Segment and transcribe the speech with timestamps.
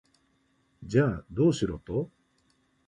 [0.83, 2.09] じゃあ、どうしろと？